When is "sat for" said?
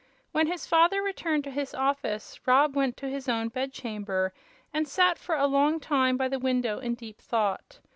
4.87-5.35